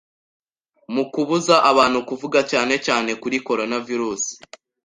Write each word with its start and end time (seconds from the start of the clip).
mu 0.93 1.03
kubuza 1.13 1.55
abantu 1.71 1.99
kuvuga, 2.09 2.39
cyane 2.51 2.73
cyane 2.85 3.11
kuri 3.21 3.37
coronavirus 3.47 4.23